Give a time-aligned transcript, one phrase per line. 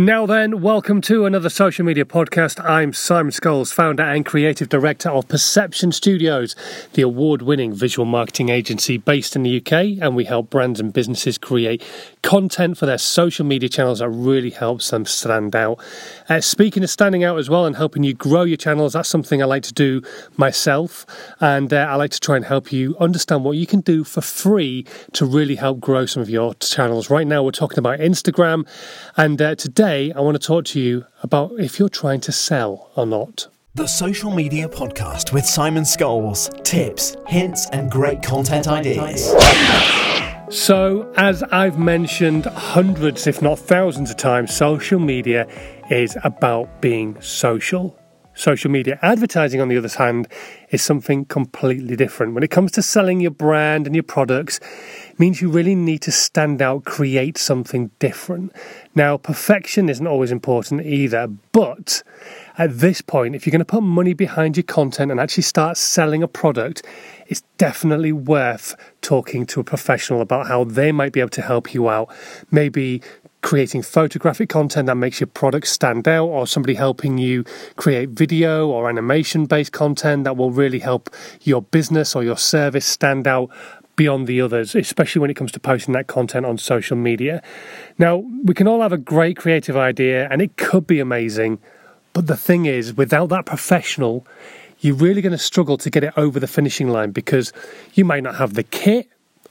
[0.00, 2.64] Now then, welcome to another social media podcast.
[2.64, 6.54] I'm Simon Scholes, founder and creative director of Perception Studios,
[6.92, 10.92] the award winning visual marketing agency based in the UK, and we help brands and
[10.92, 11.82] businesses create
[12.22, 15.80] content for their social media channels that really helps them stand out.
[16.28, 19.42] Uh, speaking of standing out as well and helping you grow your channels, that's something
[19.42, 20.00] I like to do
[20.36, 21.06] myself,
[21.40, 24.20] and uh, I like to try and help you understand what you can do for
[24.20, 27.10] free to really help grow some of your channels.
[27.10, 28.64] Right now, we're talking about Instagram,
[29.16, 32.30] and uh, today Today, I want to talk to you about if you're trying to
[32.30, 33.48] sell or not.
[33.74, 36.52] The Social Media Podcast with Simon Scholes.
[36.62, 39.32] Tips, hints, and great content ideas.
[40.50, 45.46] So, as I've mentioned hundreds, if not thousands of times, social media
[45.90, 47.98] is about being social.
[48.38, 50.28] Social media advertising, on the other hand,
[50.70, 52.34] is something completely different.
[52.34, 54.60] When it comes to selling your brand and your products,
[55.18, 58.52] means you really need to stand out, create something different.
[58.94, 62.04] Now, perfection isn't always important either, but
[62.56, 65.76] at this point, if you're going to put money behind your content and actually start
[65.76, 66.86] selling a product,
[67.26, 71.74] it's definitely worth talking to a professional about how they might be able to help
[71.74, 72.08] you out.
[72.52, 73.02] Maybe
[73.42, 77.44] creating photographic content that makes your product stand out, or somebody helping you
[77.76, 81.10] create video or animation based content that will really help
[81.42, 83.50] your business or your service stand out
[83.96, 87.42] beyond the others, especially when it comes to posting that content on social media.
[87.98, 91.58] Now, we can all have a great creative idea and it could be amazing,
[92.12, 94.26] but the thing is, without that professional,
[94.80, 97.52] you're really going to struggle to get it over the finishing line because
[97.94, 99.08] you might not have the kit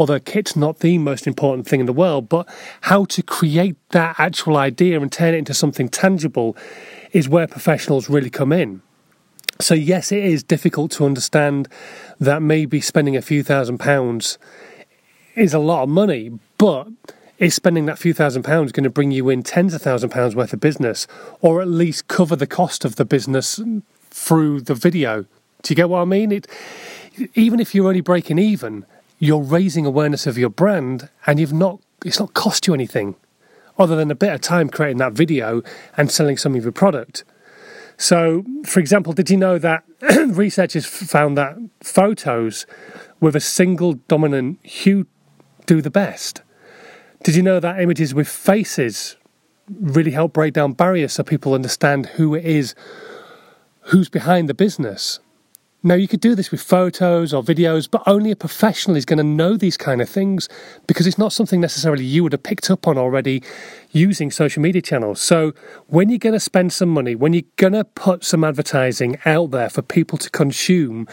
[0.00, 2.48] although kit's not the most important thing in the world, but
[2.80, 6.56] how to create that actual idea and turn it into something tangible
[7.12, 8.80] is where professionals really come in.
[9.60, 11.68] So, yes, it is difficult to understand
[12.18, 14.38] that maybe spending a few thousand pounds
[15.34, 16.88] is a lot of money, but
[17.38, 20.34] is spending that few thousand pounds going to bring you in tens of thousand pounds
[20.34, 21.06] worth of business,
[21.42, 23.60] or at least cover the cost of the business
[24.08, 25.26] through the video?
[25.62, 26.32] Do you get what I mean?
[26.32, 26.46] It,
[27.34, 28.86] even if you're only breaking even,
[29.20, 33.14] you're raising awareness of your brand and you've not it's not cost you anything
[33.78, 35.62] other than a bit of time creating that video
[35.96, 37.24] and selling some of your product.
[37.96, 39.84] So, for example, did you know that
[40.28, 42.64] researchers found that photos
[43.20, 45.06] with a single dominant hue
[45.66, 46.42] do the best?
[47.22, 49.16] Did you know that images with faces
[49.68, 52.74] really help break down barriers so people understand who it is,
[53.82, 55.20] who's behind the business?
[55.82, 59.16] Now, you could do this with photos or videos, but only a professional is going
[59.16, 60.46] to know these kind of things
[60.86, 63.42] because it's not something necessarily you would have picked up on already
[63.90, 65.22] using social media channels.
[65.22, 65.54] So,
[65.86, 69.52] when you're going to spend some money, when you're going to put some advertising out
[69.52, 71.08] there for people to consume,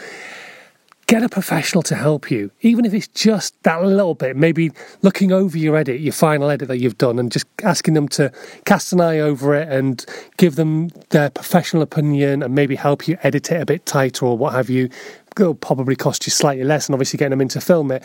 [1.08, 4.70] get a professional to help you, even if it's just that little bit, maybe
[5.00, 8.30] looking over your edit, your final edit that you've done, and just asking them to
[8.66, 10.04] cast an eye over it and
[10.36, 14.36] give them their professional opinion and maybe help you edit it a bit tighter or
[14.36, 14.90] what have you.
[15.34, 18.04] It'll probably cost you slightly less, and obviously getting them in to film it.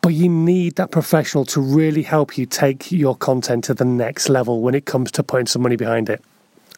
[0.00, 4.30] But you need that professional to really help you take your content to the next
[4.30, 6.24] level when it comes to putting some money behind it.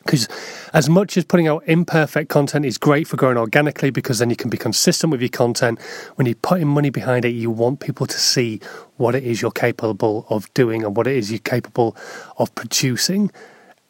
[0.07, 0.29] Because
[0.73, 4.37] as much as putting out imperfect content is great for growing organically, because then you
[4.37, 5.81] can be consistent with your content,
[6.15, 8.61] when you're putting money behind it, you want people to see
[8.97, 11.97] what it is you're capable of doing and what it is you're capable
[12.39, 13.31] of producing.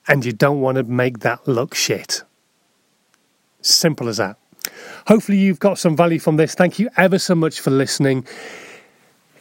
[0.09, 2.23] And you don't want to make that look shit.
[3.61, 4.39] Simple as that.
[5.07, 6.55] Hopefully, you've got some value from this.
[6.55, 8.27] Thank you ever so much for listening.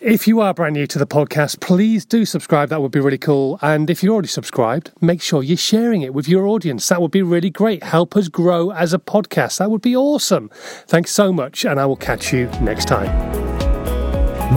[0.01, 2.69] If you are brand new to the podcast, please do subscribe.
[2.69, 3.57] That would be really cool.
[3.61, 6.87] And if you're already subscribed, make sure you're sharing it with your audience.
[6.89, 7.81] That would be really great.
[7.81, 9.59] Help us grow as a podcast.
[9.59, 10.49] That would be awesome.
[10.87, 13.07] Thanks so much, and I will catch you next time.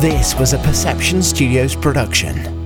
[0.01, 2.58] This was a Perception Studios production.